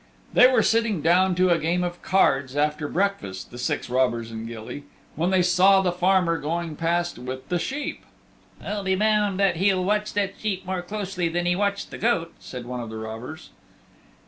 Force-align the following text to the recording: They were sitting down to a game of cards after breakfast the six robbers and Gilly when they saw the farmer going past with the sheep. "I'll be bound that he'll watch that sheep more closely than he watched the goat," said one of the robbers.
They 0.33 0.47
were 0.47 0.63
sitting 0.63 1.03
down 1.03 1.35
to 1.35 1.51
a 1.51 1.59
game 1.59 1.83
of 1.83 2.01
cards 2.01 2.55
after 2.55 2.87
breakfast 2.87 3.51
the 3.51 3.59
six 3.59 3.87
robbers 3.87 4.31
and 4.31 4.47
Gilly 4.47 4.85
when 5.15 5.29
they 5.29 5.43
saw 5.43 5.81
the 5.81 5.91
farmer 5.91 6.39
going 6.39 6.75
past 6.75 7.19
with 7.19 7.47
the 7.49 7.59
sheep. 7.59 8.03
"I'll 8.65 8.83
be 8.83 8.95
bound 8.95 9.39
that 9.39 9.57
he'll 9.57 9.83
watch 9.85 10.13
that 10.13 10.39
sheep 10.39 10.65
more 10.65 10.81
closely 10.81 11.29
than 11.29 11.45
he 11.45 11.55
watched 11.55 11.91
the 11.91 11.99
goat," 11.99 12.33
said 12.39 12.65
one 12.65 12.79
of 12.79 12.89
the 12.89 12.97
robbers. 12.97 13.51